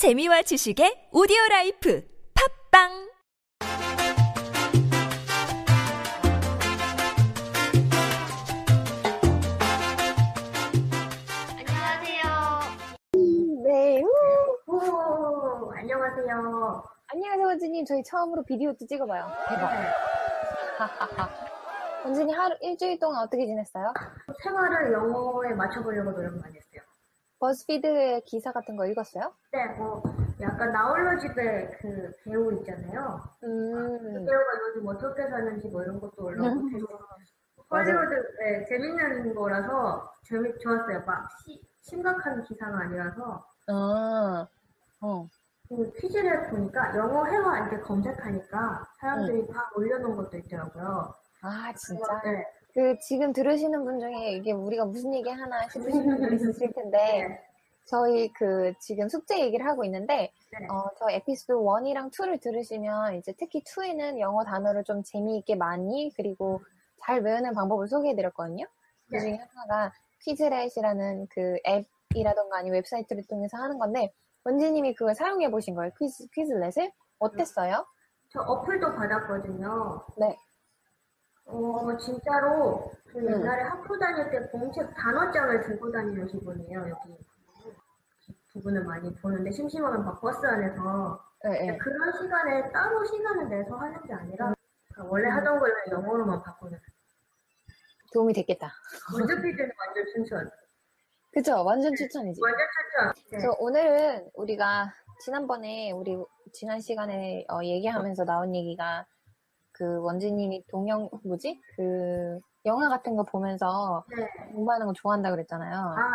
재미와 0.00 0.40
지식의 0.40 1.12
오디오 1.12 1.36
life 1.50 2.02
팟빵 2.72 2.88
안녕하세요. 11.58 12.22
네. 13.62 14.00
우! 14.00 14.08
오, 14.68 15.70
안녕하세요. 15.76 16.82
안녕하세요, 17.08 17.46
원진님. 17.46 17.84
저희 17.84 18.02
처음으로 18.02 18.42
비디오도 18.44 18.86
찍어봐요. 18.86 19.26
대박. 19.50 19.70
원진이 22.06 22.32
하루, 22.32 22.56
일주일 22.62 22.98
동안 22.98 23.22
어떻게 23.24 23.44
지냈어요? 23.44 23.92
생활을 24.42 24.94
영어에 24.94 25.52
맞춰보려고 25.52 26.12
노력 26.12 26.40
많이 26.40 26.56
했어요. 26.56 26.69
버스피드의 27.40 28.22
기사 28.26 28.52
같은 28.52 28.76
거 28.76 28.86
읽었어요? 28.86 29.32
네, 29.52 29.66
뭐 29.78 30.02
약간 30.40 30.72
나홀로 30.72 31.18
집에 31.18 31.68
그 31.80 32.12
배우 32.24 32.52
있잖아요. 32.58 33.20
그 33.40 33.46
음. 33.46 34.24
배우가 34.24 34.44
요즘 34.68 34.86
어떻게 34.86 35.26
사는지 35.28 35.68
뭐 35.68 35.82
이런 35.82 35.98
것도 35.98 36.22
올라오고 36.24 36.60
맞아요. 37.68 37.86
헐리우드 37.96 38.14
네, 38.40 38.64
재밌는 38.66 39.34
거라서 39.34 40.12
재밌 40.22 40.58
좋았어요. 40.60 41.02
막 41.06 41.28
시- 41.44 41.62
심각한 41.80 42.42
기사가 42.44 42.78
아니라서 42.80 43.44
아, 43.68 44.46
어. 45.00 45.26
그 45.68 45.92
퀴즈를 45.98 46.50
보니까 46.50 46.96
영어 46.96 47.24
회화 47.26 47.58
이렇게 47.60 47.78
검색하니까 47.80 48.86
사람들이 49.00 49.40
음. 49.42 49.46
다 49.52 49.70
올려놓은 49.76 50.16
것도 50.16 50.36
있더라고요. 50.38 51.14
아, 51.42 51.72
진짜? 51.74 52.20
네. 52.24 52.44
그, 52.74 52.98
지금 53.00 53.32
들으시는 53.32 53.84
분 53.84 54.00
중에 54.00 54.32
이게 54.32 54.52
우리가 54.52 54.84
무슨 54.84 55.14
얘기 55.14 55.28
하나 55.28 55.68
싶으신 55.68 56.04
분들 56.04 56.32
있으실 56.34 56.72
텐데, 56.72 57.40
저희 57.86 58.32
그, 58.32 58.72
지금 58.80 59.08
숙제 59.08 59.40
얘기를 59.40 59.66
하고 59.66 59.84
있는데, 59.84 60.32
네. 60.52 60.66
어, 60.70 60.88
저 60.98 61.10
에피소드 61.10 61.52
1이랑 61.52 62.12
2를 62.12 62.40
들으시면, 62.40 63.16
이제 63.16 63.32
특히 63.38 63.62
2에는 63.64 64.20
영어 64.20 64.44
단어를 64.44 64.84
좀 64.84 65.02
재미있게 65.02 65.56
많이, 65.56 66.12
그리고 66.16 66.60
잘 67.00 67.20
외우는 67.20 67.54
방법을 67.54 67.88
소개해드렸거든요. 67.88 68.64
그 69.08 69.18
중에 69.18 69.40
하나가 69.54 69.92
퀴즈렛이라는 70.20 71.26
그 71.30 71.56
앱이라던가 71.66 72.58
아니면 72.58 72.76
웹사이트를 72.76 73.24
통해서 73.28 73.56
하는 73.56 73.78
건데, 73.78 74.12
원지님이 74.44 74.94
그걸 74.94 75.14
사용해 75.14 75.50
보신 75.50 75.74
거예요, 75.74 75.90
퀴즈, 75.98 76.28
퀴즈렛을? 76.32 76.92
어땠어요? 77.18 77.84
저 78.32 78.40
어플도 78.40 78.94
받았거든요. 78.94 80.04
네. 80.16 80.36
어, 81.52 81.96
진짜로, 81.96 82.90
그 83.06 83.18
음. 83.18 83.32
옛날에 83.32 83.62
학교 83.62 83.98
다닐 83.98 84.30
때 84.30 84.40
공책 84.50 84.94
단어장을 84.94 85.60
들고 85.66 85.90
다니는 85.90 86.26
기분이에요, 86.28 86.88
여기. 86.90 87.16
부분을 88.52 88.84
많이 88.84 89.14
보는데, 89.16 89.50
심심하면 89.50 90.04
막 90.04 90.20
버스 90.20 90.44
안에서. 90.44 91.20
네, 91.44 91.50
네. 91.72 91.78
그런 91.78 92.12
시간에 92.12 92.70
따로 92.72 93.04
시간을 93.04 93.48
내서 93.48 93.76
하는 93.76 94.02
게 94.06 94.12
아니라, 94.12 94.52
그러니까 94.92 95.10
원래 95.12 95.28
하던 95.28 95.58
걸 95.58 95.72
영어로만 95.90 96.42
바꾸는. 96.42 96.78
도움이 98.12 98.32
됐겠다. 98.32 98.72
원저필드는 99.14 99.70
완전 99.78 100.04
추천. 100.12 100.50
그죠? 101.32 101.64
완전 101.64 101.94
추천이지. 101.94 102.40
완전 102.42 102.60
추천. 102.66 103.12
네. 103.14 103.22
그래서 103.30 103.56
오늘은 103.60 104.30
우리가 104.34 104.92
지난번에 105.24 105.92
우리 105.92 106.16
지난 106.52 106.80
시간에 106.80 107.46
어, 107.48 107.62
얘기하면서 107.62 108.24
나온 108.24 108.54
얘기가 108.54 109.06
그 109.80 109.98
원지님이 110.02 110.62
동영 110.68 111.08
뭐지 111.24 111.58
그 111.74 112.38
영화 112.66 112.90
같은 112.90 113.16
거 113.16 113.22
보면서 113.22 114.04
네. 114.14 114.26
공부하는 114.52 114.86
거 114.86 114.92
좋아한다 114.92 115.30
그랬잖아요. 115.30 115.74
아, 115.74 116.12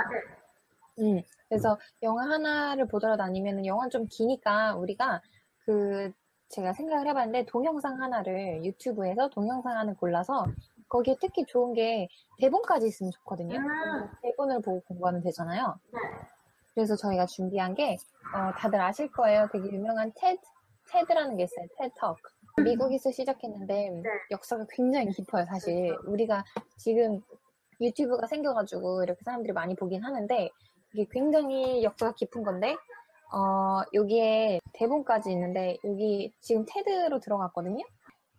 네. 0.97 1.03
음, 1.03 1.21
그래서 1.49 1.80
영화 2.03 2.30
하나를 2.30 2.88
보더라도 2.88 3.23
아니면 3.23 3.66
영화 3.66 3.89
좀 3.89 4.05
기니까 4.08 4.75
우리가 4.75 5.19
그 5.66 6.11
제가 6.49 6.73
생각을 6.73 7.08
해봤는데 7.08 7.47
동영상 7.47 7.99
하나를 7.99 8.63
유튜브에서 8.63 9.30
동영상 9.30 9.71
하나를 9.71 9.95
골라서 9.95 10.45
거기에 10.88 11.16
특히 11.19 11.43
좋은 11.43 11.73
게 11.73 12.08
대본까지 12.37 12.86
있으면 12.86 13.11
좋거든요. 13.14 13.58
음, 13.58 14.09
대본을 14.21 14.61
보고 14.61 14.82
공부하면 14.82 15.21
되잖아요. 15.23 15.80
네. 15.92 15.99
그래서 16.76 16.95
저희가 16.95 17.26
준비한 17.26 17.73
게 17.73 17.97
어, 18.36 18.52
다들 18.59 18.80
아실 18.80 19.11
거예요. 19.11 19.49
되게 19.52 19.65
유명한 19.71 20.14
TED, 20.14 20.39
TED라는 20.92 21.37
게 21.37 21.45
있어요. 21.45 21.65
Talk. 21.80 22.21
미국에서 22.66 23.11
시작했는데 23.11 24.02
역사가 24.32 24.66
굉장히 24.70 25.11
깊어요. 25.11 25.45
사실 25.45 25.95
우리가 26.05 26.43
지금 26.77 27.21
유튜브가 27.82 28.27
생겨가지고 28.27 29.04
이렇게 29.04 29.21
사람들이 29.23 29.54
많이 29.54 29.76
보긴 29.76 30.04
하는데 30.04 30.49
이게 30.94 31.05
굉장히 31.11 31.83
역사가 31.83 32.14
깊은 32.14 32.44
건데 32.44 32.76
어, 33.33 33.82
여기에 33.94 34.61
대본까지 34.73 35.32
있는데 35.32 35.77
여기 35.83 36.33
지금 36.39 36.65
테드로 36.67 37.20
들어갔거든요. 37.20 37.83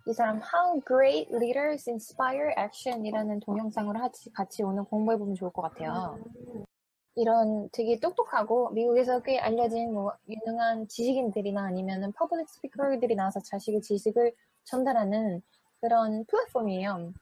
이 0.09 0.12
사람 0.12 0.41
How 0.41 0.81
Great 0.87 1.34
Leaders 1.34 1.91
Inspire 1.91 2.55
Action이라는 2.56 3.41
동영상을 3.41 3.93
같이, 3.99 4.32
같이 4.32 4.62
오늘 4.62 4.84
공부해보면 4.84 5.34
좋을 5.34 5.50
것 5.50 5.62
같아요. 5.62 6.19
이런 7.16 7.69
되게 7.72 7.99
똑똑하고 7.99 8.71
미국에서 8.71 9.21
꽤 9.22 9.38
알려진 9.38 9.93
뭐 9.93 10.12
유능한 10.28 10.87
지식인들이나 10.87 11.65
아니면은 11.65 12.12
public 12.12 12.48
speaker들이 12.48 13.14
나와서 13.16 13.41
자신의 13.41 13.81
지식을 13.81 14.34
전달하는 14.65 15.43
그런 15.81 16.25
플랫폼이에요. 16.26 17.12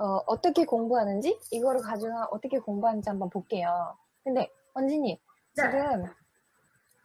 어, 0.00 0.04
어떻게 0.26 0.64
공부하는지 0.64 1.38
이거를 1.52 1.80
가지고 1.82 2.12
어떻게 2.32 2.58
공부하는지 2.58 3.08
한번 3.08 3.30
볼게요. 3.30 3.96
근데 4.24 4.50
원진님 4.74 5.16
네. 5.56 5.62
지금 5.62 6.04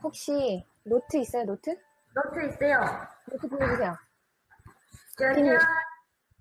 혹시 0.03 0.65
노트 0.83 1.17
있어요? 1.17 1.45
노트? 1.45 1.69
노트 2.15 2.47
있어요. 2.47 2.81
노트 3.31 3.47
보여주세요. 3.47 3.93
짜잔. 5.17 5.57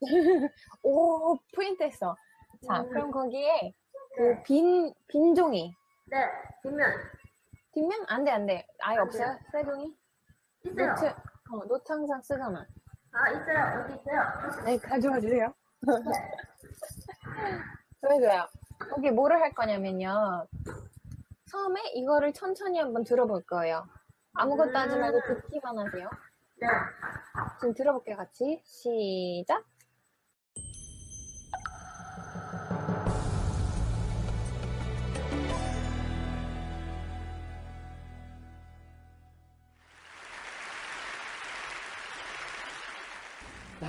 오 0.83 1.37
프린트했어. 1.55 2.17
자 2.67 2.81
음. 2.81 2.89
그럼 2.89 3.11
거기에 3.11 3.75
그 4.17 4.43
빈 4.45 4.93
빈 5.09 5.35
종이 5.35 5.75
네. 6.13 6.31
뒷면. 6.63 6.93
뒷면 7.73 8.05
안 8.09 8.25
돼 8.25 8.31
안 8.33 8.47
돼 8.47 8.67
아예 8.81 8.99
안 8.99 9.05
없어요? 9.07 9.39
새 9.51 9.65
종이? 9.65 9.97
있어요. 10.65 10.89
노트 10.91 11.07
어, 11.07 11.65
노트 11.67 11.93
항상 11.93 12.21
쓰잖아. 12.23 12.67
아, 13.13 13.31
있어요. 13.31 13.81
여기 13.81 13.95
있어요. 13.95 14.65
네, 14.65 14.79
가져와 14.79 15.21
주세요. 15.21 15.53
그래서요. 18.01 18.47
거기 18.79 19.11
뭐를 19.11 19.41
할 19.41 19.53
거냐면요. 19.55 20.47
처음에 21.51 21.81
이거를 21.95 22.33
천천히 22.33 22.79
한번 22.79 23.05
들어볼 23.05 23.43
거예요. 23.45 23.87
아무것도 24.35 24.77
하지 24.77 24.97
말고 24.99 25.21
듣기만 25.27 25.79
하세요. 25.79 26.09
네. 26.61 26.69
지금 27.61 27.75
들어볼게요, 27.75 28.17
같이. 28.17 28.63
시작. 28.65 29.65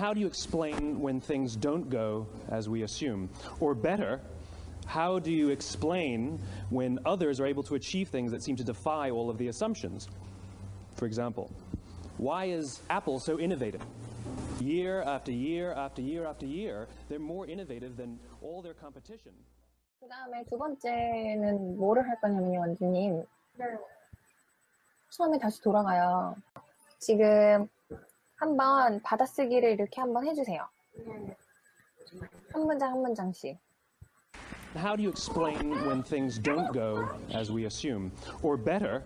How 0.03 0.13
do 0.13 0.21
you 0.21 0.27
explain 0.27 1.01
when 1.01 1.21
things 1.21 1.57
don't 1.57 1.89
go 1.89 2.27
as 2.51 2.69
we 2.69 2.83
assume? 2.83 3.31
Or 3.61 3.75
better, 3.75 4.21
how 4.87 5.19
do 5.19 5.31
you 5.31 5.51
explain 5.51 6.39
when 6.71 6.99
others 7.05 7.41
are 7.41 7.47
able 7.47 7.63
to 7.65 7.75
achieve 7.75 8.09
things 8.09 8.33
that 8.33 8.43
seem 8.43 8.57
to 8.57 8.65
defy 8.65 9.11
all 9.11 9.31
of 9.31 9.39
the 9.39 9.49
assumptions? 9.49 10.09
For 10.97 11.07
example, 11.07 11.51
why 12.19 12.47
is 12.47 12.81
Apple 12.91 13.21
so 13.21 13.39
innovative? 13.39 13.83
Year 14.61 15.03
after 15.03 15.31
year 15.31 15.73
after 15.73 16.03
year 16.03 16.27
after 16.27 16.47
year, 16.47 16.89
they're 17.09 17.19
more 17.19 17.47
innovative 17.47 17.97
than 17.97 18.19
all 18.43 18.61
their 18.63 18.75
competition. 18.75 19.33
그 20.01 20.07
다음에 20.09 20.45
두 20.49 20.57
번째는 20.57 21.77
뭐를 21.77 22.09
할 22.09 22.21
거냐면요, 22.21 22.61
원주님. 22.61 23.25
네. 23.59 23.65
처음에 25.11 25.39
다시 25.39 25.61
돌아가요. 25.61 26.35
지금 26.99 27.69
한번 28.37 29.01
받아쓰기를 29.03 29.73
이렇게 29.73 30.01
한번 30.01 30.27
해주세요. 30.27 30.69
네. 31.07 31.37
한 32.53 32.67
문장 32.67 32.93
한 32.93 33.03
문장씩. 33.03 33.59
How 34.77 34.97
do 34.97 35.03
you 35.03 35.11
explain 35.11 35.73
when 35.87 36.03
things 36.03 36.39
don't 36.39 36.73
go 36.73 37.09
as 37.35 37.51
we 37.51 37.65
assume? 37.65 38.13
Or 38.43 38.57
better, 38.57 39.03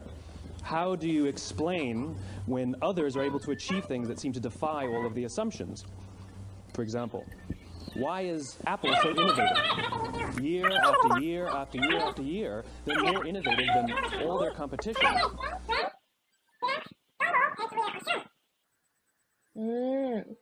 how 0.62 0.96
do 0.96 1.08
you 1.08 1.26
explain 1.26 2.14
when 2.46 2.74
others 2.82 3.16
are 3.16 3.22
able 3.22 3.40
to 3.40 3.52
achieve 3.52 3.84
things 3.86 4.08
that 4.08 4.18
seem 4.18 4.32
to 4.32 4.40
defy 4.40 4.86
all 4.86 5.06
of 5.06 5.14
the 5.14 5.24
assumptions? 5.24 5.84
For 6.74 6.82
example, 6.82 7.24
why 7.94 8.22
is 8.22 8.56
Apple 8.66 8.94
so 9.02 9.10
innovative? 9.10 10.40
Year 10.40 10.70
after 10.70 11.20
year 11.20 11.46
after 11.46 11.78
year 11.78 11.98
after 11.98 12.22
year, 12.22 12.64
they're 12.84 13.02
more 13.02 13.26
innovative 13.26 13.66
than 13.74 13.92
all 14.24 14.38
their 14.38 14.52
competition. 14.52 15.06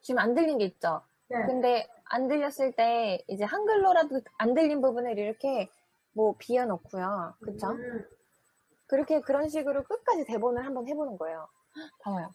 지금 0.01 0.19
안 0.19 0.33
들린 0.33 0.57
게 0.57 0.65
있죠? 0.65 1.01
네. 1.29 1.45
근데 1.45 1.87
안 2.05 2.27
들렸을 2.27 2.73
때 2.73 3.23
이제 3.27 3.43
한글로라도 3.43 4.21
안 4.37 4.53
들린 4.53 4.81
부분을 4.81 5.17
이렇게 5.17 5.69
뭐 6.13 6.35
비워놓고요. 6.37 7.35
그쵸? 7.41 7.71
음, 7.71 8.05
그렇게 8.87 9.19
그런 9.21 9.49
식으로 9.49 9.83
끝까지 9.83 10.25
대본을 10.25 10.65
한번 10.65 10.87
해보는 10.87 11.17
거예요. 11.17 11.47
봐봐요. 12.03 12.31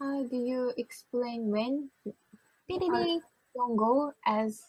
How 0.00 0.28
do 0.28 0.36
you 0.36 0.72
explain 0.76 1.52
when 1.52 1.90
삐리리 2.66 3.20
don't 3.54 3.76
go 3.76 4.12
as 4.28 4.64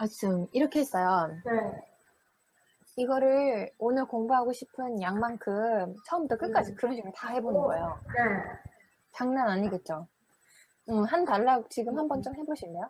assume 0.00 0.46
이렇게 0.52 0.80
했어요. 0.80 1.28
네. 1.44 1.92
이거를 2.96 3.70
오늘 3.78 4.06
공부하고 4.06 4.52
싶은 4.52 5.00
양만큼 5.00 5.96
처음부터 6.06 6.36
끝까지 6.36 6.72
음. 6.72 6.76
그런 6.76 6.94
식으로 6.94 7.12
다 7.14 7.28
해보는 7.30 7.60
거예요. 7.60 7.98
네. 8.06 8.72
장난 9.12 9.48
아니겠죠? 9.48 10.06
음, 10.89 11.03
한 11.05 11.25
달락 11.25 11.69
지금 11.69 11.97
한번 11.97 12.21
좀 12.21 12.33
해보실래요? 12.35 12.89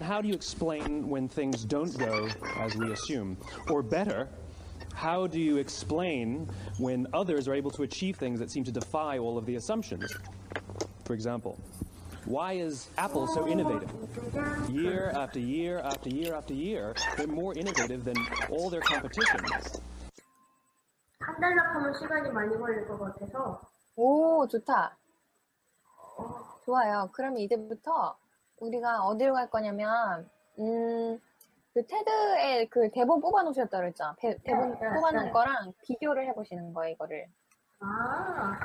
How 0.00 0.22
do 0.22 0.28
you 0.28 0.34
explain 0.34 1.10
when 1.10 1.28
things 1.28 1.64
don't 1.66 1.92
go 1.98 2.26
as 2.58 2.74
we 2.78 2.90
assume? 2.92 3.36
Or 3.68 3.82
better, 3.82 4.28
how 4.94 5.26
do 5.26 5.38
you 5.38 5.58
explain 5.58 6.48
when 6.78 7.06
others 7.12 7.46
are 7.48 7.54
able 7.54 7.70
to 7.72 7.82
achieve 7.82 8.16
things 8.16 8.38
that 8.40 8.50
seem 8.50 8.64
to 8.64 8.72
defy 8.72 9.18
all 9.18 9.36
of 9.36 9.44
the 9.44 9.56
assumptions? 9.56 10.10
For 11.04 11.12
example, 11.12 11.58
why 12.24 12.54
is 12.54 12.88
Apple 12.96 13.26
so 13.26 13.46
innovative? 13.46 13.90
Year 14.70 15.10
after 15.14 15.38
year 15.38 15.80
after 15.80 16.08
year 16.08 16.34
after 16.34 16.54
year, 16.54 16.94
they're 17.16 17.26
more 17.26 17.52
innovative 17.52 18.04
than 18.04 18.16
all 18.48 18.70
their 18.70 18.80
competition. 18.80 19.40
한 21.20 21.36
달락 21.40 21.74
하면 21.76 21.92
시간이 21.94 22.30
많이 22.30 22.56
걸릴 22.56 22.86
것 22.88 22.98
같아서 22.98 23.60
오, 23.96 24.46
좋다. 24.48 24.96
좋아요. 26.65 27.09
그럼 27.13 27.37
이제부터 27.37 28.17
우리가 28.57 29.03
어디로 29.03 29.33
갈 29.33 29.49
거냐면, 29.49 30.29
음, 30.59 31.19
그 31.73 31.85
테드에 31.85 32.67
그 32.69 32.89
대본 32.91 33.21
뽑아놓으셨다 33.21 33.77
그랬죠? 33.77 34.15
대, 34.19 34.29
네, 34.43 34.53
네, 34.53 34.93
뽑아놓은 34.95 35.25
네. 35.25 35.31
거랑 35.31 35.73
비교를 35.83 36.25
해보시는 36.27 36.73
거예요, 36.73 36.93
이거를. 36.93 37.27
아, 37.81 38.59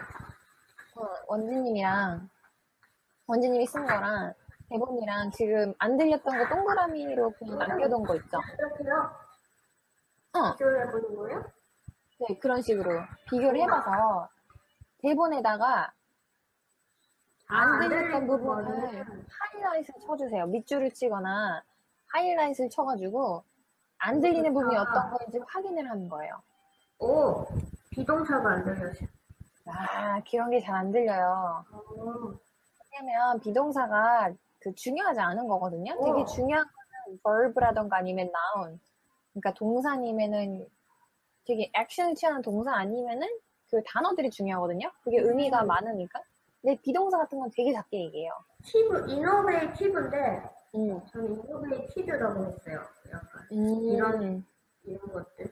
어, 0.96 1.06
원지님이랑, 1.26 2.28
원지님이 3.26 3.66
쓴 3.66 3.84
거랑 3.84 4.32
대본이랑 4.70 5.32
지금 5.32 5.74
안 5.78 5.96
들렸던 5.96 6.38
거 6.38 6.48
동그라미로 6.48 7.32
그냥 7.32 7.58
남겨둔 7.58 8.04
거 8.04 8.14
있죠? 8.16 8.40
이렇게요? 8.58 9.10
어, 10.32 10.52
비교를 10.52 10.86
해보는 10.86 11.16
거예요? 11.16 11.44
네, 12.20 12.38
그런 12.38 12.62
식으로 12.62 13.02
비교를 13.28 13.60
해봐서 13.62 14.28
대본에다가 14.98 15.92
안 17.50 17.80
들렸던 17.80 18.26
부분을 18.26 19.04
하이라이트를 19.28 20.00
쳐주세요. 20.06 20.46
밑줄을 20.46 20.90
치거나 20.92 21.62
하이라이트를 22.12 22.70
쳐가지고 22.70 23.42
안 23.98 24.20
들리는 24.20 24.52
부분이 24.52 24.76
어떤 24.76 25.10
건지 25.10 25.38
확인을 25.46 25.88
하는 25.90 26.08
거예요. 26.08 26.40
오, 27.00 27.46
비동사가 27.90 28.50
안 28.50 28.64
들려요. 28.64 28.92
아, 29.66 30.20
그런 30.30 30.50
게 30.50 30.60
잘 30.60 30.74
안 30.76 30.90
들려요. 30.92 31.64
어, 31.72 32.34
왜냐면 32.92 33.40
비동사가 33.40 34.32
그 34.58 34.74
중요하지 34.74 35.20
않은 35.20 35.46
거거든요. 35.48 35.92
되게 36.04 36.22
어. 36.22 36.24
중요한 36.24 36.64
거는 36.64 37.18
verb라던가 37.24 37.98
아니면 37.98 38.30
noun. 38.56 38.80
그러니까 39.32 39.54
동사님에는 39.54 40.66
되게 41.46 41.70
액션을 41.74 42.14
취하는 42.14 42.42
동사 42.42 42.74
아니면은 42.74 43.28
그 43.70 43.82
단어들이 43.86 44.30
중요하거든요. 44.30 44.90
그게 45.02 45.18
의미가 45.18 45.64
많으니까. 45.64 46.20
근데 46.62 46.78
비동사 46.82 47.18
같은 47.18 47.38
건 47.38 47.50
되게 47.54 47.72
작게 47.72 47.98
얘기해요. 48.04 48.32
티브, 48.64 49.10
이노베이티브인데 49.10 50.42
음. 50.74 51.00
저는 51.06 51.42
이노베이티드라고 51.44 52.44
했어요. 52.46 52.80
약간 53.12 53.46
음. 53.52 53.82
이런- 53.84 54.44
이런 54.82 55.12
것들. 55.12 55.46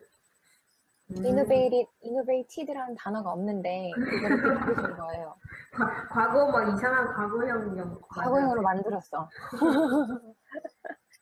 음. 1.10 1.25
innovated, 1.25 1.87
innovated라는 2.05 2.94
단어가 2.96 3.32
없는데 3.32 3.90
그걸 3.94 4.40
그렇게 4.43 4.94
거예요. 4.96 5.34
과- 5.72 6.08
과거 6.08 6.50
막 6.50 6.69
이상한 6.75 7.06
과거형 7.14 7.78
영 7.78 7.99
과거형으로 8.02 8.61
만들었어. 8.61 9.28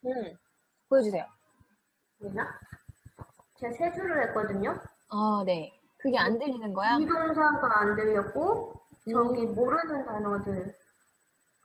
음. 0.06 0.36
보여주세요. 0.88 1.24
보이나? 2.18 2.48
제가 3.60 3.72
세 3.74 3.92
줄을 3.92 4.28
했거든요. 4.28 4.76
아, 5.10 5.42
네. 5.46 5.72
그게 5.98 6.18
안 6.18 6.36
들리는 6.38 6.72
거야? 6.72 6.98
비동사가 6.98 7.80
안 7.80 7.94
들렸고 7.96 8.75
저기 9.10 9.46
모르는 9.46 10.04
단어들. 10.04 10.74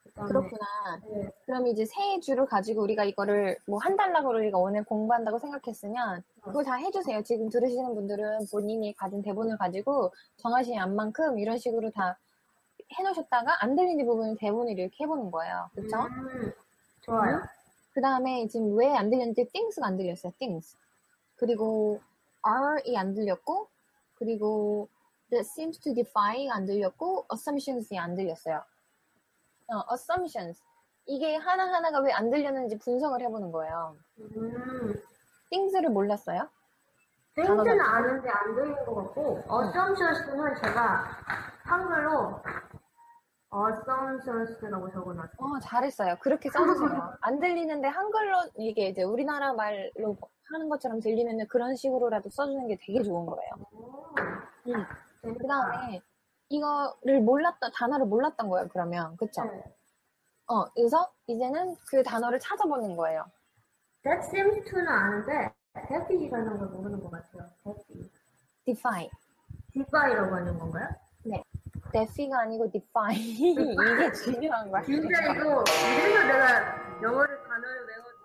그다음에 0.04 0.28
그렇구나. 0.30 0.66
네. 1.10 1.32
그럼 1.46 1.68
이제 1.68 1.86
세 1.86 2.20
줄을 2.20 2.46
가지고 2.46 2.84
우리가 2.84 3.04
이거를 3.04 3.58
뭐 3.68 3.80
한 3.80 3.96
달락으로 3.96 4.38
우리가 4.40 4.58
오늘 4.58 4.84
공부한다고 4.84 5.40
생각했으면 5.40 6.24
그걸 6.42 6.64
다 6.64 6.76
해주세요. 6.76 7.24
지금 7.24 7.50
들으시는 7.50 7.96
분들은 7.96 8.48
본인이 8.52 8.94
가진 8.96 9.22
대본을 9.22 9.58
가지고 9.58 10.12
정하신 10.38 10.78
안만큼 10.80 11.40
이런 11.40 11.58
식으로 11.58 11.92
다 11.92 12.18
해놓으셨다가 12.98 13.64
안 13.64 13.76
들리는 13.76 14.06
부분은 14.06 14.36
대본을 14.38 14.78
이렇게 14.78 15.04
해보는 15.04 15.32
거예요. 15.32 15.70
그쵸? 15.76 15.98
음, 15.98 16.52
좋아요. 17.02 17.42
그 17.94 18.02
다음에 18.02 18.48
지금 18.48 18.76
왜 18.78 18.88
안 18.96 19.10
들렸는지 19.10 19.46
things가 19.52 19.86
안 19.88 19.98
들렸어요. 19.98 20.34
things. 20.40 20.76
그리고 21.38 22.00
are이 22.46 22.98
안 22.98 23.14
들렸고 23.14 23.68
그리고 24.16 24.90
that 25.32 25.46
seems 25.48 25.80
to 25.80 25.94
defy가 25.94 26.54
안 26.56 26.66
들렸고 26.66 27.26
assumptions이 27.34 27.98
안 27.98 28.16
들렸어요. 28.16 28.64
어, 29.68 29.84
assumptions. 29.94 30.62
이게 31.08 31.36
하나 31.36 31.64
하나가 31.74 32.00
왜 32.00 32.12
안 32.14 32.30
들렸는지 32.30 32.78
분석을 32.78 33.22
해보는 33.22 33.52
거예요. 33.52 33.96
음, 34.20 34.94
things를 35.50 35.90
몰랐어요? 35.90 36.48
땡스는 37.36 37.80
아는데 37.82 38.30
안 38.30 38.56
들린 38.56 38.76
것 38.86 38.94
같고 38.96 39.40
assumptions는 39.50 40.56
제가 40.62 41.06
한글로 41.64 42.40
assumptions라고 43.54 44.92
적어놨어요. 44.92 45.38
어, 45.40 45.60
잘했어요. 45.62 46.18
그렇게 46.20 46.50
써주세요. 46.50 47.14
안 47.22 47.40
들리는데 47.40 47.88
한글로 47.88 48.38
이게 48.58 48.90
이제 48.90 49.04
우리나라 49.04 49.54
말로 49.54 50.18
하는 50.54 50.68
것처럼 50.70 51.00
들리면 51.00 51.48
그런 51.48 51.76
식으로라도 51.76 52.30
써주는 52.30 52.68
게 52.68 52.78
되게 52.86 53.02
좋은 53.02 53.26
거예요. 53.26 53.52
오, 53.72 54.14
음. 54.68 54.86
그 55.22 55.48
다음에 55.48 56.02
이거를 56.50 57.22
몰랐던, 57.22 57.72
단어를 57.76 58.06
몰랐던 58.06 58.50
거예요, 58.50 58.68
그러면. 58.70 59.16
그쵸? 59.18 59.44
네. 59.44 59.64
어, 60.48 60.66
그래서 60.74 61.12
이제는 61.28 61.76
그 61.88 62.04
단어를 62.04 62.40
찾아보는 62.40 62.96
거예요. 62.98 63.26
That 64.04 64.26
seems 64.28 64.70
to는 64.70 64.88
아는데 64.88 65.54
defy라는 65.88 66.58
걸 66.58 66.68
모르는 66.70 67.00
것 67.02 67.12
같아요. 67.12 67.50
defy. 68.66 69.10
defy라고 69.74 70.36
하는 70.36 70.58
건가요? 70.60 70.90
defy가 71.94 72.42
아니고 72.42 72.72
defy. 72.72 73.14
이게 73.16 74.12
중요한 74.14 74.72
거야. 74.72 74.82
진짜 74.82 75.34
이거 75.34 75.64
이래서 75.64 76.28
내가 76.28 77.02
영어를 77.04 77.44
단어를 77.44 77.88
외워도 77.88 78.18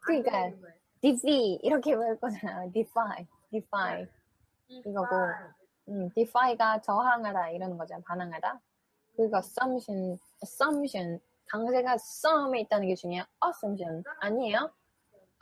그러니까. 0.00 0.30
거예요. 0.32 0.74
defy. 1.02 1.58
이렇게 1.62 1.94
외울 1.94 2.18
거잖아. 2.18 2.66
defy. 2.72 3.26
defy. 3.52 4.08
이거고. 4.80 5.16
음, 5.88 6.08
defy가 6.14 6.80
저항하다 6.80 7.50
이러는 7.50 7.76
거죠. 7.76 8.00
반항하다. 8.06 8.60
그리고 9.16 9.36
assumption, 9.36 10.18
assumption. 10.42 11.20
강세가 11.50 11.92
assum에 11.94 12.60
있다는 12.60 12.88
게 12.88 12.94
중요해요. 12.94 13.24
assumption. 13.44 14.02
아니에요? 14.20 14.70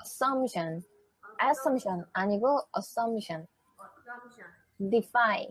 assumption. 0.02 0.82
assumption. 1.42 2.06
아니고 2.14 2.62
assumption. 2.76 3.46
defy. 4.90 5.50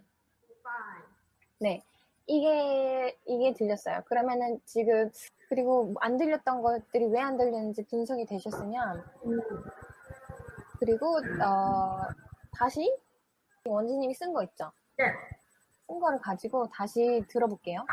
네. 1.60 1.84
이게, 2.26 3.18
이게 3.26 3.54
들렸어요. 3.54 4.02
그러면은 4.06 4.60
지금, 4.66 5.10
그리고 5.50 5.96
안 6.02 6.18
들렸던 6.18 6.62
것들이 6.62 7.06
왜 7.06 7.20
안 7.22 7.38
들렸는지 7.38 7.86
분석이 7.88 8.26
되셨으면, 8.26 9.04
음, 9.26 9.40
그리고, 10.80 11.18
어, 11.44 12.02
다시 12.58 12.92
원지님이 13.74 14.14
쓴 14.14 14.34
거 14.34 14.44
있죠? 14.44 14.72
네. 14.98 15.06
쓴 15.88 16.00
거를 16.00 16.20
가지고 16.20 16.68
다시 16.70 17.24
들어볼게요. 17.30 17.86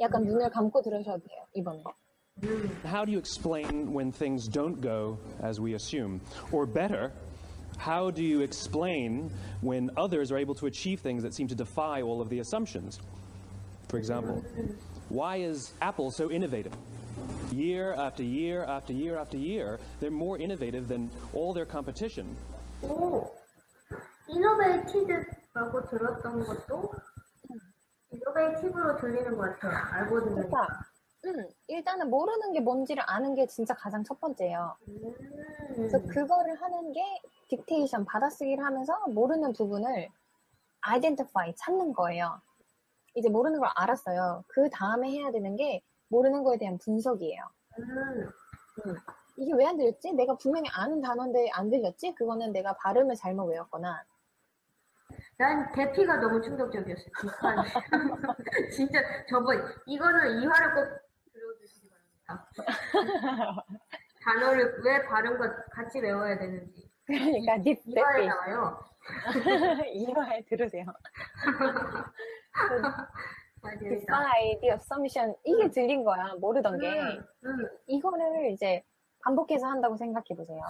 약간 0.00 0.24
눈을 0.24 0.50
감고 0.50 0.82
들으셔도 0.82 1.18
돼요, 1.26 1.44
이번에. 1.54 1.82
음, 2.44 2.70
How 2.84 3.04
do 3.04 3.12
you 3.12 3.18
explain 3.18 3.92
when 3.94 4.10
things 4.10 4.48
don't 4.48 4.80
go 4.80 5.18
as 5.42 5.60
we 5.60 5.74
assume? 5.74 6.20
Or 6.50 6.66
better, 6.66 7.12
how 7.78 8.10
do 8.10 8.22
you 8.22 8.40
explain 8.42 9.30
when 9.62 9.90
others 9.96 10.32
are 10.32 10.38
able 10.38 10.54
to 10.56 10.66
achieve 10.66 11.00
things 11.00 11.22
that 11.22 11.34
seem 11.34 11.46
to 11.48 11.54
defy 11.54 12.02
all 12.02 12.20
of 12.20 12.28
the 12.30 12.40
assumptions? 12.40 12.98
For 13.88 13.98
example, 13.98 14.42
why 15.10 15.36
is 15.44 15.74
Apple 15.82 16.10
so 16.10 16.30
innovative? 16.30 16.72
Year 17.52 17.92
after 17.92 18.22
year 18.24 18.64
after 18.64 18.92
year 18.94 19.18
after 19.18 19.36
year, 19.36 19.78
they're 20.00 20.10
more 20.10 20.38
innovative 20.38 20.88
than 20.88 21.10
all 21.34 21.52
their 21.52 21.66
competition. 21.66 22.34
오, 22.82 23.30
이노베이티드라고 24.32 25.84
들었던 25.88 26.44
것도 26.44 26.90
이노베이티브로 28.10 28.96
들리는 28.98 29.36
것 29.36 29.60
같아요. 29.60 29.76
알고 29.92 30.20
들으니까. 30.20 30.66
그러니까, 31.22 31.40
음, 31.42 31.48
일단은 31.68 32.10
모르는 32.10 32.52
게 32.52 32.60
뭔지를 32.60 33.02
아는 33.06 33.34
게 33.34 33.46
진짜 33.46 33.74
가장 33.74 34.02
첫 34.04 34.20
번째예요. 34.20 34.76
음, 34.88 35.14
그래서 35.76 36.02
그거를 36.02 36.60
하는 36.60 36.92
게 36.92 37.00
딕테이션 37.50 38.06
받아쓰기를 38.06 38.64
하면서 38.64 38.98
모르는 39.08 39.52
부분을 39.52 40.08
identify 40.80 41.54
찾는 41.56 41.92
거예요. 41.92 42.40
이제 43.14 43.28
모르는 43.28 43.60
걸 43.60 43.68
알았어요. 43.76 44.42
그 44.48 44.68
다음에 44.70 45.10
해야 45.10 45.30
되는 45.30 45.54
게 45.56 45.82
모르는 46.08 46.42
거에 46.44 46.56
대한 46.58 46.78
분석이에요. 46.78 47.42
음, 47.78 48.94
이게 49.36 49.52
왜 49.54 49.64
안 49.66 49.76
들렸지? 49.76 50.12
내가 50.12 50.36
분명히 50.36 50.68
아는 50.74 51.00
단어인데 51.00 51.50
안 51.52 51.70
들렸지? 51.70 52.14
그거는 52.14 52.52
내가 52.52 52.74
발음을 52.74 53.14
잘못 53.16 53.44
외웠거나 53.46 54.02
난 55.38 55.70
대피가 55.72 56.16
너무 56.16 56.40
충격적이었어요. 56.40 57.06
비슷한. 57.20 57.56
진짜 58.74 59.00
저번 59.28 59.62
이거는 59.86 60.40
이화를 60.42 60.74
꼭 60.74 60.84
들어주시기 61.32 61.88
바랍니다. 62.26 63.64
단어를 64.22 64.80
왜 64.84 65.02
발음과 65.04 65.64
같이 65.72 66.00
외워야 66.00 66.38
되는지 66.38 66.90
그러니까 67.06 67.58
딥 67.60 67.80
이화에 67.84 68.14
대피 68.14 68.26
나와요. 68.28 68.84
이화에 69.92 70.42
들으세요. 70.44 70.86
the 74.60 74.70
assumption 74.72 75.34
이게 75.44 75.70
들린 75.70 76.04
거야 76.04 76.34
모르던 76.40 76.78
게 76.78 76.88
음, 76.88 77.24
음, 77.44 77.68
이거를 77.86 78.50
이제 78.50 78.82
반복해서 79.24 79.66
한다고 79.66 79.96
생각해 79.96 80.34
보세요. 80.36 80.60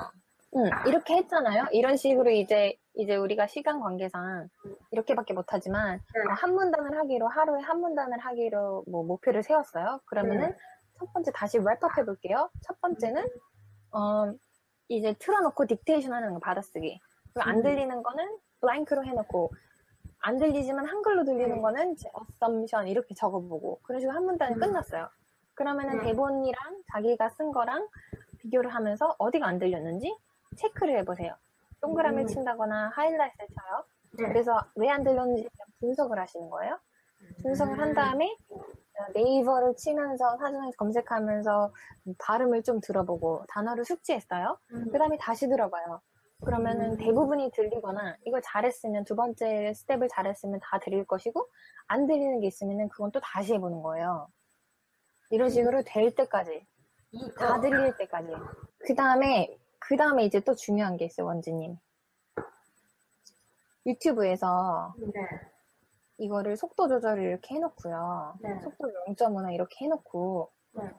응, 0.54 0.70
이렇게 0.86 1.16
했잖아요. 1.16 1.66
이런 1.72 1.96
식으로 1.96 2.30
이제 2.30 2.76
이제 2.94 3.16
우리가 3.16 3.46
시간 3.46 3.80
관계상 3.80 4.48
이렇게밖에 4.90 5.32
못하지만 5.32 6.00
네. 6.14 6.20
어, 6.20 6.34
한 6.34 6.54
문단을 6.54 6.98
하기로 6.98 7.26
하루에 7.26 7.60
한 7.62 7.80
문단을 7.80 8.18
하기로 8.18 8.84
뭐 8.86 9.02
목표를 9.02 9.42
세웠어요. 9.42 10.00
그러면은 10.04 10.50
네. 10.50 10.56
첫 10.98 11.10
번째 11.12 11.32
다시 11.32 11.58
랩업 11.58 11.96
해볼게요. 11.98 12.50
첫 12.60 12.78
번째는 12.82 13.24
어, 13.92 14.32
이제 14.88 15.14
틀어놓고 15.18 15.64
딕테이션 15.64 16.10
하는 16.10 16.34
거 16.34 16.40
받아쓰기. 16.40 17.00
그리고 17.32 17.48
안 17.48 17.56
음. 17.58 17.62
들리는 17.62 18.02
거는 18.02 18.38
블랭크로 18.60 19.04
해놓고 19.04 19.52
안 20.20 20.36
들리지만 20.36 20.84
한글로 20.86 21.24
들리는 21.24 21.56
네. 21.56 21.60
거는 21.60 21.92
이제 21.92 22.10
assumption 22.20 22.88
이렇게 22.88 23.14
적어보고 23.14 23.80
그런 23.84 24.00
식으로 24.00 24.14
한 24.14 24.24
문단이 24.24 24.54
음. 24.56 24.60
끝났어요. 24.60 25.08
그러면은 25.54 25.98
네. 25.98 26.04
대본이랑 26.08 26.82
자기가 26.92 27.30
쓴 27.30 27.52
거랑 27.52 27.88
비교를 28.38 28.74
하면서 28.74 29.14
어디가 29.18 29.46
안 29.46 29.58
들렸는지 29.58 30.14
체크를 30.56 30.98
해보세요. 30.98 31.34
동그라미를 31.80 32.24
음. 32.24 32.26
친다거나 32.26 32.90
하이라이트를 32.94 33.48
쳐요. 33.48 33.84
네. 34.18 34.28
그래서 34.28 34.60
왜 34.76 34.88
안 34.88 35.02
들렸는지 35.04 35.48
분석을 35.80 36.18
하시는 36.18 36.48
거예요. 36.50 36.78
분석을 37.42 37.78
한 37.78 37.88
음. 37.90 37.94
다음에 37.94 38.36
어, 38.50 38.60
네이버를 39.14 39.74
치면서 39.76 40.36
사전에서 40.36 40.76
검색하면서 40.76 41.72
발음을 42.18 42.62
좀 42.62 42.80
들어보고 42.80 43.44
단어를 43.48 43.84
숙지했어요. 43.84 44.58
음, 44.72 44.88
그 44.92 44.98
다음에 44.98 45.16
다시 45.18 45.48
들어봐요. 45.48 46.00
그러면은 46.44 46.92
음. 46.92 46.96
대부분이 46.98 47.52
들리거나 47.52 48.16
이걸 48.26 48.42
잘했으면 48.44 49.04
두 49.04 49.14
번째 49.16 49.72
스텝을 49.74 50.08
잘했으면 50.08 50.60
다 50.62 50.78
들릴 50.78 51.04
것이고 51.06 51.48
안 51.86 52.06
들리는 52.06 52.40
게 52.40 52.48
있으면은 52.48 52.88
그건 52.88 53.12
또 53.12 53.20
다시 53.20 53.54
해보는 53.54 53.82
거예요. 53.82 54.28
이런 55.30 55.48
식으로 55.48 55.82
될 55.84 56.14
때까지 56.14 56.66
이, 57.12 57.30
다 57.38 57.54
어, 57.54 57.60
들릴 57.60 57.96
때까지. 57.96 58.28
그 58.86 58.94
다음에 58.94 59.56
그 59.88 59.96
다음에 59.96 60.24
이제 60.24 60.40
또 60.40 60.54
중요한 60.54 60.96
게 60.96 61.04
있어요, 61.06 61.26
원지님. 61.26 61.76
유튜브에서 63.84 64.94
네. 64.98 65.10
이거를 66.18 66.56
속도 66.56 66.88
조절을 66.88 67.22
이렇게 67.22 67.56
해놓고요. 67.56 68.38
네. 68.40 68.60
속도 68.60 68.88
0.5나 69.08 69.52
이렇게 69.52 69.84
해놓고 69.84 70.50
네. 70.72 70.90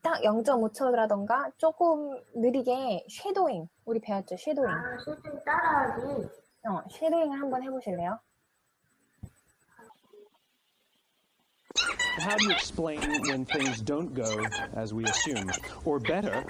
딱 0.00 0.20
0.5초라던가 0.22 1.52
조금 1.58 2.18
느리게 2.34 3.06
shadowing 3.08 3.68
우리 3.84 4.00
배웠죠 4.00 4.36
shadowing 4.36 4.68
아, 4.68 4.96
실제 5.04 5.30
따라하기. 5.44 6.02
어, 6.68 6.82
shadowing을 6.90 7.38
한번 7.40 7.62
해보실래요? 7.62 8.18
How 12.20 12.36
do 12.36 12.44
you 12.44 12.52
explain 12.52 13.00
when 13.28 13.44
things 13.46 13.82
don't 13.82 14.14
go 14.14 14.26
as 14.76 14.92
we 14.94 15.04
assume? 15.04 15.48
Or 15.84 15.98
better, 15.98 16.44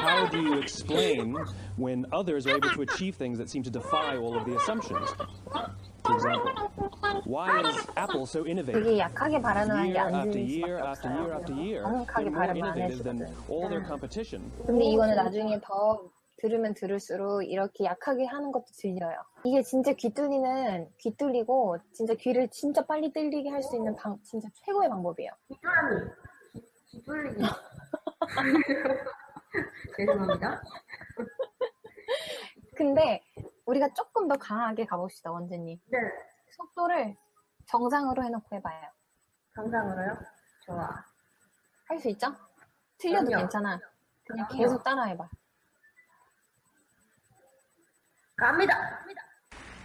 how 0.00 0.26
do 0.28 0.40
you 0.40 0.58
explain 0.58 1.36
when 1.76 2.06
others 2.12 2.46
are 2.46 2.56
able 2.56 2.70
to 2.70 2.82
achieve 2.82 3.16
things 3.16 3.38
that 3.38 3.48
seem 3.48 3.62
to 3.62 3.70
defy 3.70 4.16
all 4.16 4.36
of 4.36 4.44
the 4.44 4.56
assumptions? 4.56 5.08
For 6.04 6.14
example, 6.14 6.52
why 7.24 7.60
is 7.62 7.76
Apple 7.96 8.26
so 8.26 8.44
innovative? 8.46 8.84
Year 8.84 9.08
안 9.08 10.14
after 10.14 10.38
year 10.38 10.78
after 10.78 11.08
year 11.08 11.32
after 11.32 11.54
year, 11.54 11.82
they're 12.16 12.30
more 12.30 12.44
innovative 12.54 13.02
than 13.04 13.26
all 13.48 13.68
their 13.68 13.82
competition. 13.86 14.42
근데 14.66 14.84
이거는 14.84 15.16
나중에 15.16 15.58
더 15.62 16.02
들으면 16.40 16.74
들을수록 16.74 17.42
이렇게 17.48 17.84
약하게 17.84 18.26
하는 18.26 18.52
것도 18.52 18.66
들려요. 18.76 19.16
이게 19.44 19.62
진짜 19.62 19.92
귀 19.94 20.12
뚫리는 20.12 20.88
귀 20.98 21.16
뚫리고 21.16 21.78
진짜 21.94 22.12
귀를 22.14 22.48
진짜 22.50 22.84
빨리 22.84 23.10
뚫리게 23.10 23.48
할 23.48 23.62
수 23.62 23.74
있는 23.76 23.96
방, 23.96 24.18
진짜 24.24 24.46
최고의 24.66 24.90
방법이에요. 24.90 25.30
귀뚜라미. 25.48 26.00
귀- 26.52 26.98
귀뚫리기. 26.98 27.42
죄송합니다. 29.96 30.62
근데 32.76 33.22
우리가 33.66 33.92
조금 33.94 34.26
더 34.28 34.36
강하게 34.36 34.84
가봅시다, 34.86 35.30
원재님. 35.30 35.78
네. 35.86 35.98
속도를 36.56 37.16
정상으로 37.66 38.22
해놓고 38.24 38.56
해봐요. 38.56 38.90
정상으로요? 39.54 40.18
좋아. 40.66 41.04
할 41.88 41.98
수 42.00 42.08
있죠? 42.10 42.34
틀려도 42.98 43.26
그럼요. 43.26 43.42
괜찮아. 43.42 43.78
그냥 44.26 44.46
그럼요. 44.48 44.62
계속 44.62 44.82
따라해봐. 44.82 45.28
갑니다. 48.36 49.04
Go. 49.06 49.23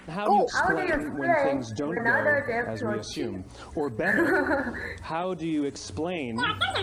How 0.10 0.26
do 0.26 0.34
you 0.34 0.44
explain 0.44 0.76
when 1.18 1.30
explain 1.30 1.36
things 1.46 1.72
don't 1.72 1.90
when 1.96 2.04
go 2.04 2.12
others 2.12 2.44
have 2.52 2.68
as 2.68 2.80
to 2.80 2.88
we 2.88 2.94
achieve? 3.00 3.26
assume? 3.26 3.44
Or 3.76 3.90
better, 3.90 4.98
how 5.02 5.34
do 5.34 5.46
you 5.48 5.64
explain 5.66 6.38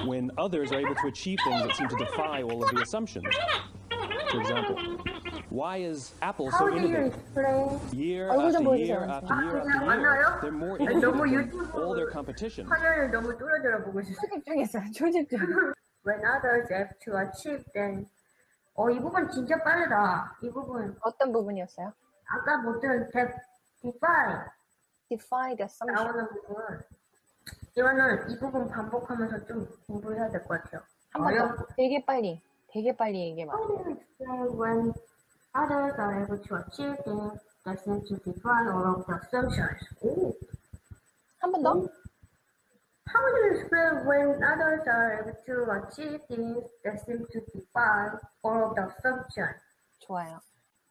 when 0.06 0.30
others 0.38 0.72
are 0.72 0.78
able 0.80 0.94
to 0.94 1.06
achieve 1.08 1.38
things 1.44 1.62
that 1.66 1.76
seem 1.76 1.88
to 1.88 1.96
defy 1.96 2.42
all 2.42 2.62
of 2.62 2.70
the 2.74 2.82
assumptions? 2.82 3.26
For 4.30 4.40
example, 4.40 4.76
why 5.50 5.78
is 5.78 6.12
Apple 6.22 6.50
How 6.50 6.58
so 6.58 6.70
do 6.70 6.80
you 6.80 6.86
innovative? 6.86 7.14
explain? 7.14 7.80
Year 7.92 8.28
얼굴 8.28 8.52
좀 8.52 8.56
after 8.56 8.62
보여주세요, 8.62 8.86
year 8.86 9.00
원장님. 9.00 9.10
after 9.10 9.34
아, 9.34 9.42
year 9.42 9.60
그냥 9.60 9.76
after 9.76 9.86
맞나요? 9.86 10.22
year, 10.26 10.40
they're 10.42 10.52
more 10.52 10.76
아니, 10.78 10.86
innovative 10.86 11.02
너무 11.02 11.22
than 11.24 11.34
유튜브 11.34 11.80
all 11.82 11.94
their 11.94 12.10
competition. 12.10 12.66
화면을 12.68 13.10
너무 13.10 13.36
뚫어져라 13.38 13.84
보고 13.84 14.00
있어요. 14.00 14.14
초집중했어요, 14.20 14.84
초집중. 14.92 15.38
When 16.06 16.20
others 16.26 16.66
have 16.70 16.90
to 17.04 17.10
achieve 17.18 17.64
then. 17.74 18.06
어, 18.74 18.90
이 18.90 19.00
부분 19.00 19.28
진짜 19.30 19.56
빠르다. 19.62 20.36
이 20.42 20.50
부분. 20.50 20.94
어떤 21.02 21.32
부분이었어요? 21.32 21.92
아까 22.28 22.58
못들은 22.58 23.10
defy 23.82 24.48
defy 25.08 25.56
the 25.56 25.64
assumption. 25.64 25.94
나오는 25.94 26.28
부분. 26.28 26.82
이거는 27.76 28.30
이 28.30 28.38
부분 28.38 28.68
반복하면서 28.68 29.44
좀 29.46 29.68
공부해야 29.86 30.28
될 30.30 30.42
것 30.44 30.62
같아요. 30.62 30.82
한번 31.10 31.32
어려운 31.32 31.56
더. 31.56 31.66
되게 31.76 32.04
빨리, 32.04 32.42
되게 32.68 32.96
빨리 32.96 33.20
얘기해 33.30 33.46
봐. 33.46 33.52
How 33.54 33.66
do 33.66 33.74
you 33.84 33.92
explain 33.92 34.58
when 34.58 34.94
others 35.54 35.94
are 35.98 36.22
able 36.24 36.38
to 36.42 36.56
achieve 36.56 36.96
things 37.04 37.38
that 37.64 37.78
seem 37.84 38.02
to 38.08 38.16
defy 38.24 38.66
all 38.68 38.96
of 38.96 39.06
the 39.06 39.14
assumptions? 39.14 39.78
오. 40.02 40.32
한번 41.40 41.62
더? 41.62 41.88
How 43.06 43.22
do 43.22 43.38
you 43.38 43.54
explain 43.54 44.04
when 44.08 44.42
others 44.42 44.82
are 44.88 45.22
able 45.22 45.36
to 45.46 45.54
achieve 45.78 46.20
things 46.26 46.64
that 46.82 46.98
seem 47.06 47.24
to 47.30 47.38
defy 47.54 48.18
all 48.42 48.64
of 48.66 48.74
the 48.74 48.82
assumptions? 48.90 49.62
좋아요. 50.00 50.40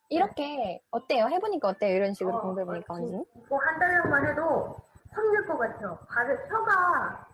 이렇게 0.09 0.81
어때요? 0.91 1.25
해보니까 1.27 1.69
어때요? 1.69 1.95
이런 1.95 2.13
식으로 2.13 2.37
어, 2.37 2.41
공부해보니까 2.41 2.93
어, 2.93 2.97
원진? 2.97 3.25
이거 3.35 3.57
한 3.57 3.79
달력만 3.79 4.27
해도 4.27 4.79
확 5.11 5.25
늘 5.31 5.45
것 5.47 5.57
같아요. 5.57 5.97
발을 6.09 6.49
혀가 6.49 7.27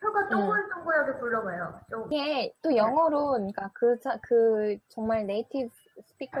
혀가 0.00 0.28
동글동글하게 0.28 1.12
굴러가요. 1.20 1.80
좀 1.88 2.12
이게 2.12 2.52
또 2.62 2.74
영어로, 2.76 3.32
그러니까 3.32 3.70
그, 3.74 3.98
자- 4.00 4.18
그 4.22 4.76
정말 4.88 5.26
네이티브 5.26 5.70
스피커 6.06 6.38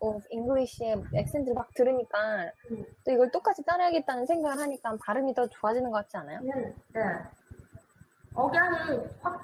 of 0.00 0.24
English의 0.30 1.02
액센트를 1.14 1.54
막 1.54 1.72
들으니까 1.74 2.50
음. 2.70 2.84
또 3.04 3.12
이걸 3.12 3.30
똑같이 3.30 3.64
따라야겠다는 3.64 4.26
생각을 4.26 4.58
하니까 4.58 4.96
발음이 5.04 5.34
더 5.34 5.46
좋아지는 5.48 5.90
것 5.90 5.96
같지 5.98 6.16
않아요? 6.18 6.40
네, 6.42 6.74
네. 6.92 7.00
억양이 8.34 8.98
확 9.20 9.40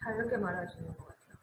다르게 0.00 0.36
말하시는 0.36 0.96
것 0.96 1.06
같아요. 1.06 1.36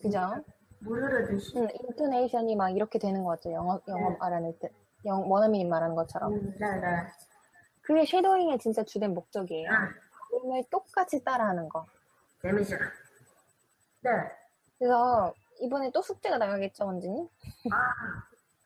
그죠? 0.00 0.44
물 0.84 1.02
흐르듯이. 1.02 1.58
음, 1.58 1.68
인토네이션이 1.72 2.56
막 2.56 2.70
이렇게 2.70 2.98
되는 2.98 3.22
것 3.24 3.30
같죠. 3.30 3.52
영어, 3.52 3.80
영어 3.88 4.10
네. 4.10 4.16
말하는 4.18 4.58
때. 4.58 4.70
영, 5.04 5.30
원어민이 5.30 5.64
말하는 5.64 5.94
것처럼. 5.94 6.32
음, 6.32 6.54
네, 6.58 6.80
네. 6.80 7.06
그게 7.82 8.04
쉐도잉의 8.04 8.58
진짜 8.58 8.84
주된 8.84 9.14
목적이에요. 9.14 9.68
아, 9.70 9.88
발음을 10.30 10.64
똑같이 10.70 11.22
따라하는 11.24 11.68
거. 11.68 11.86
재밌어. 12.40 12.76
네. 14.02 14.10
그래서 14.78 15.34
이번에 15.60 15.90
또 15.92 16.02
숙제가 16.02 16.38
나가겠죠, 16.38 16.86
원진이? 16.86 17.28
아, 17.72 17.92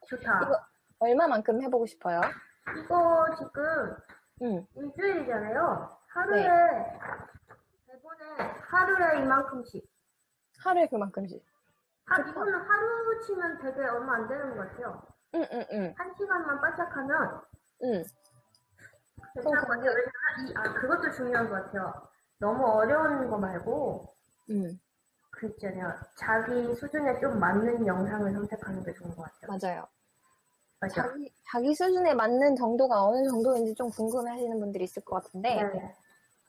좋다. 0.06 0.40
이거 0.42 0.60
얼마만큼 0.98 1.62
해보고 1.62 1.86
싶어요? 1.86 2.20
이거 2.84 3.26
지금 3.36 3.96
응. 4.42 4.66
일주일이잖아요. 4.74 5.96
하루에 6.08 6.42
네. 6.42 6.98
대본에 7.86 8.50
하루에 8.70 9.22
이만큼씩. 9.22 9.86
하루에 10.60 10.86
그만큼씩. 10.88 11.44
하, 12.06 12.20
이거는 12.20 12.54
하루 12.54 13.20
치면 13.20 13.58
되게 13.58 13.84
얼마 13.84 14.14
안 14.14 14.28
되는 14.28 14.56
것 14.56 14.68
같아요. 14.68 15.02
응, 15.34 15.46
응, 15.52 15.66
응, 15.72 15.94
한 15.96 16.14
시간만 16.16 16.60
바짝하면 16.60 17.42
응. 17.82 18.04
괜찮을 19.34 19.60
것 19.60 19.68
같아요. 19.68 19.90
왜냐면 19.90 20.48
이, 20.48 20.54
아, 20.56 20.74
그것도 20.74 21.10
중요한 21.12 21.48
것 21.48 21.64
같아요. 21.64 21.92
너무 22.38 22.64
어려운 22.66 23.28
거 23.28 23.38
말고, 23.38 24.14
응, 24.50 24.78
그 25.30 25.48
있잖아요. 25.48 25.92
자기 26.16 26.74
수준에 26.74 27.18
좀 27.20 27.38
맞는 27.40 27.86
영상을 27.86 28.32
선택하는 28.32 28.82
게 28.84 28.92
좋은 28.94 29.14
것 29.16 29.22
같아요. 29.22 29.58
맞아요. 29.58 29.86
맞아. 30.80 31.02
자기, 31.02 31.32
자기 31.50 31.74
수준에 31.74 32.14
맞는 32.14 32.54
정도가 32.56 33.04
어느 33.04 33.28
정도인지 33.28 33.74
좀 33.74 33.90
궁금해 33.90 34.30
하시는 34.30 34.58
분들이 34.60 34.84
있을 34.84 35.02
것 35.04 35.22
같은데, 35.22 35.56
네. 35.56 35.96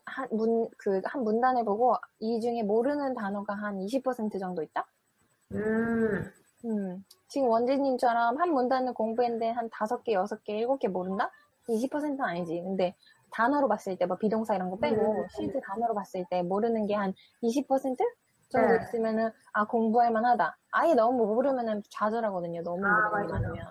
한 0.06 0.28
문, 0.32 0.70
그, 0.78 1.02
한 1.04 1.24
문단을 1.24 1.66
보고 1.66 1.96
이 2.20 2.40
중에 2.40 2.64
모르는 2.64 3.14
단어가 3.16 3.54
한 3.54 3.80
20% 3.82 4.40
정도 4.40 4.62
있다? 4.62 4.86
음, 5.54 6.32
음. 6.66 7.06
지금 7.28 7.50
원진님처럼 7.50 8.38
한 8.38 8.54
문단을 8.54 8.94
공부했는데 8.94 9.50
한 9.52 9.70
다섯 9.72 10.04
개, 10.04 10.14
여섯 10.14 10.44
개, 10.44 10.58
일곱 10.58 10.80
개 10.80 10.88
모른다? 10.88 11.32
20%는 11.68 12.22
아니지. 12.22 12.62
근데 12.62 12.96
단어로 13.32 13.68
봤을 13.68 13.98
때, 13.98 14.06
뭐 14.06 14.18
비동사 14.18 14.56
이런 14.56 14.70
거 14.70 14.78
빼고, 14.78 15.22
음. 15.24 15.28
실제 15.30 15.60
단어로 15.60 15.94
봤을 15.94 16.26
때 16.30 16.42
모르는 16.44 16.88
게 16.88 16.94
한 16.94 17.14
20% 17.44 17.98
정도 18.50 18.68
네. 18.74 18.80
있으면은, 18.84 19.32
아, 19.52 19.66
공부할 19.68 20.12
만하다. 20.12 20.58
아예 20.72 20.94
너무 20.96 21.26
모르면은 21.26 21.84
좌절하거든요. 21.90 22.64
너무 22.64 22.86
아, 22.86 23.10
모르는. 23.10 23.28
많으면. 23.30 23.66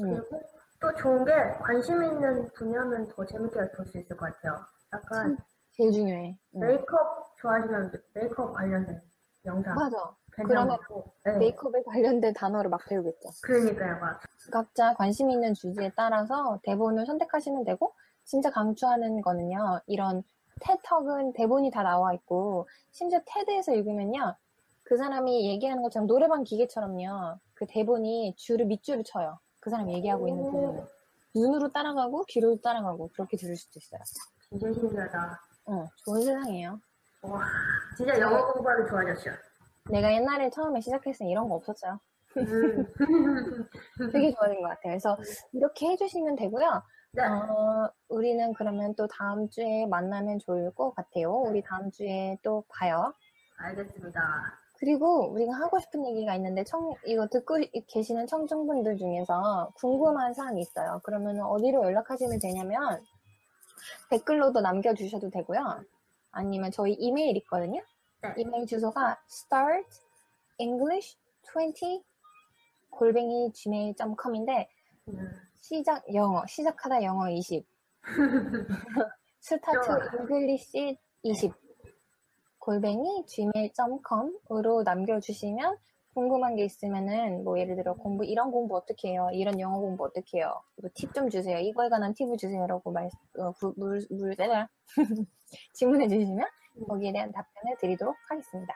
음. 0.00 0.14
그리고 0.14 0.42
또 0.80 0.94
좋은 0.94 1.24
게 1.26 1.32
관심 1.60 2.02
있는 2.02 2.48
분야면 2.54 3.08
더 3.08 3.26
재밌게 3.26 3.72
볼 3.72 3.86
수 3.86 3.98
있을 3.98 4.16
것 4.16 4.32
같아요. 4.32 4.58
약간 4.94 5.36
제일 5.72 5.92
중요해. 5.92 6.38
음. 6.54 6.60
메이크업 6.60 7.36
좋아하시면 7.36 7.92
메이크업 8.14 8.54
관련된 8.54 9.02
영상 9.44 9.74
맞아. 9.74 9.96
같고. 10.48 11.12
네. 11.24 11.38
메이크업에 11.38 11.82
관련된 11.82 12.34
단어를 12.34 12.70
막 12.70 12.80
배우겠죠. 12.88 13.28
그러니까요, 13.42 13.98
막. 14.00 14.20
각자 14.50 14.94
관심 14.94 15.30
있는 15.30 15.54
주제에 15.54 15.92
따라서 15.96 16.58
대본을 16.64 17.06
선택하시면 17.06 17.64
되고, 17.64 17.94
진짜 18.24 18.50
강추하는 18.50 19.20
거는요, 19.22 19.80
이런 19.86 20.22
테턱은 20.60 21.32
대본이 21.32 21.70
다 21.70 21.82
나와 21.82 22.12
있고, 22.14 22.68
심지어 22.90 23.20
테드에서 23.26 23.72
읽으면요, 23.72 24.34
그 24.84 24.96
사람이 24.96 25.48
얘기하는 25.50 25.82
것처럼 25.82 26.06
노래방 26.06 26.42
기계처럼요, 26.44 27.38
그 27.54 27.66
대본이 27.66 28.34
줄을 28.36 28.66
밑줄을 28.66 29.04
쳐요. 29.04 29.38
그 29.60 29.70
사람이 29.70 29.92
얘기하고 29.94 30.28
있는 30.28 30.42
오. 30.44 30.50
부분을. 30.50 30.86
눈으로 31.34 31.70
따라가고, 31.70 32.24
귀로 32.26 32.60
따라가고, 32.60 33.10
그렇게 33.12 33.36
들을 33.36 33.56
수도 33.56 33.78
있어요. 33.78 34.00
진짜 34.48 34.72
신기하다. 34.72 35.40
어, 35.66 35.86
좋은 36.04 36.22
세상이에요. 36.22 36.80
와, 37.22 37.42
진짜 37.96 38.18
영어 38.18 38.52
공부하기 38.52 38.88
좋아졌죠. 38.88 39.30
내가 39.90 40.12
옛날에 40.12 40.50
처음에 40.50 40.80
시작했을 40.80 41.26
때 41.26 41.30
이런 41.30 41.48
거 41.48 41.56
없었어요. 41.56 41.98
음. 42.36 42.86
되게 44.12 44.32
좋아진 44.32 44.60
것 44.62 44.68
같아요. 44.68 44.78
그래서 44.82 45.16
이렇게 45.52 45.88
해주시면 45.88 46.36
되고요. 46.36 46.82
네. 47.12 47.22
어, 47.24 47.90
우리는 48.08 48.52
그러면 48.54 48.94
또 48.94 49.08
다음 49.08 49.48
주에 49.48 49.86
만나면 49.86 50.38
좋을 50.38 50.72
것 50.74 50.94
같아요. 50.94 51.32
우리 51.32 51.60
다음 51.62 51.90
주에 51.90 52.38
또 52.42 52.64
봐요. 52.68 53.12
알겠습니다. 53.56 54.20
그리고 54.78 55.30
우리가 55.32 55.52
하고 55.52 55.78
싶은 55.78 56.06
얘기가 56.06 56.34
있는데, 56.36 56.64
청, 56.64 56.94
이거 57.04 57.26
듣고 57.28 57.58
계시는 57.88 58.26
청중분들 58.26 58.96
중에서 58.96 59.70
궁금한 59.74 60.32
사항이 60.32 60.58
있어요. 60.62 61.00
그러면 61.04 61.38
어디로 61.42 61.84
연락하시면 61.84 62.38
되냐면, 62.38 63.04
댓글로도 64.08 64.62
남겨주셔도 64.62 65.28
되고요. 65.28 65.84
아니면 66.30 66.70
저희 66.70 66.94
이메일 66.94 67.36
있거든요. 67.38 67.82
네. 68.22 68.34
이메일 68.36 68.66
주소가 68.66 69.18
start 69.28 69.88
english 70.58 71.16
20 71.56 72.04
골뱅이 72.90 73.50
gmail.com인데, 73.52 74.68
음. 75.08 75.30
시작 75.58 76.02
영어, 76.14 76.44
시작하다 76.46 77.02
영어 77.02 77.30
20. 77.30 77.66
start 79.40 79.86
좋아. 79.86 79.98
English 80.20 80.98
20. 81.22 81.52
골뱅이 82.58 83.24
gmail.com으로 83.26 84.82
남겨주시면 84.82 85.78
궁금한 86.12 86.56
게 86.56 86.64
있으면은 86.64 87.42
뭐 87.44 87.58
예를 87.58 87.76
들어 87.76 87.94
공부 87.94 88.24
이런 88.24 88.50
공부 88.50 88.76
어떻게 88.76 89.10
해요? 89.10 89.30
이런 89.32 89.58
영어 89.60 89.78
공부 89.80 90.04
어떻게 90.04 90.38
해요? 90.38 90.60
팁 90.94 91.14
좀 91.14 91.30
주세요. 91.30 91.58
이거에 91.58 91.88
관한 91.88 92.12
팁을 92.12 92.36
주세요라고 92.36 92.90
말, 92.92 93.08
어, 93.38 93.52
구- 93.52 93.72
물, 93.76 94.04
물, 94.10 94.36
떼라. 94.36 94.68
질문해 95.72 96.08
주시면 96.08 96.46
거기에 96.86 97.12
대한 97.12 97.32
답변을 97.32 97.76
드리도록 97.78 98.16
하겠습니다. 98.28 98.74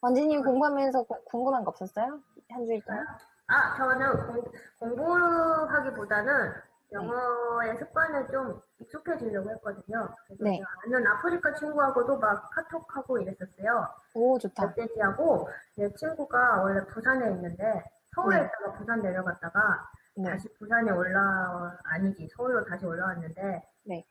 원진님 0.00 0.42
공부하면서 0.42 1.02
고- 1.04 1.24
궁금한 1.24 1.64
거 1.64 1.70
없었어요? 1.70 2.20
한 2.50 2.66
주일 2.66 2.82
동안? 2.84 3.06
아, 3.46 3.76
저는 3.76 4.26
공, 4.26 4.42
공부하기보다는 4.78 6.52
영어의 6.92 7.76
습관을 7.78 8.28
좀 8.30 8.60
익숙해지려고 8.80 9.50
했거든요. 9.50 10.08
그래서 10.26 10.44
네. 10.44 10.60
아는 10.86 11.06
아프리카 11.06 11.54
친구하고도 11.54 12.18
막 12.18 12.50
카톡하고 12.50 13.18
이랬었어요. 13.18 13.88
오, 14.14 14.38
좋다. 14.38 14.72
메시지하고 14.76 15.48
내 15.76 15.92
친구가 15.94 16.62
원래 16.62 16.84
부산에 16.86 17.30
있는데 17.32 17.82
서울에 18.14 18.38
네. 18.40 18.46
있다가 18.46 18.78
부산 18.78 19.02
내려갔다가 19.02 19.90
네. 20.16 20.30
다시 20.30 20.52
부산에 20.54 20.90
올라 20.92 21.76
아니지 21.84 22.28
서울로 22.36 22.64
다시 22.64 22.84
올라왔는데 22.86 23.62
네. 23.84 24.06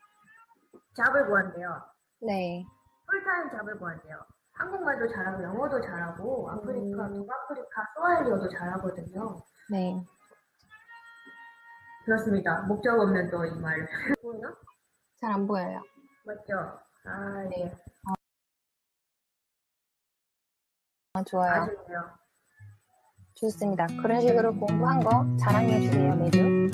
잡을 0.95 1.25
구한대요. 1.27 1.81
네. 2.21 2.65
풀타임 3.07 3.49
잡을 3.51 3.77
구한대요. 3.79 4.17
한국말도 4.53 5.07
잘하고 5.07 5.43
영어도 5.43 5.81
잘하고 5.81 6.49
아프리카 6.51 7.07
음. 7.07 7.13
북아프리카 7.13 7.87
스와힐리어도 7.95 8.49
잘하거든요. 8.49 9.35
네. 9.71 10.05
그렇습니다. 12.05 12.61
목적 12.63 12.99
없는 12.99 13.29
또 13.31 13.45
이 13.45 13.51
말. 13.59 13.87
보이나? 14.21 14.53
잘 15.19 15.31
안 15.31 15.47
보여요. 15.47 15.81
맞죠? 16.25 16.79
아, 17.05 17.43
네. 17.49 17.75
아, 21.13 21.23
좋아요. 21.23 21.63
아쉽네요. 21.63 22.11
좋습니다. 23.35 23.87
그런 24.01 24.21
식으로 24.21 24.53
공부한 24.55 24.99
거 25.03 25.25
자랑해 25.37 25.81
주세요, 25.81 26.15
매주. 26.15 26.69